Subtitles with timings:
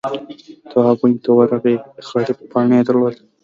[0.71, 1.75] تواب ونې ته ورغئ
[2.07, 3.21] خړې پاڼې يې درلودې.